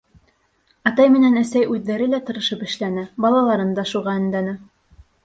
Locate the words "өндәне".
4.23-4.57